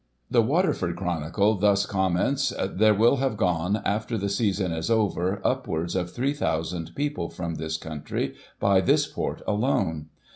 [0.31, 5.39] The Water ford Chronicle thus comments:" There will have gone, after the season is over,
[5.43, 10.07] upwards of 3,000 people, from this country, by this port alone.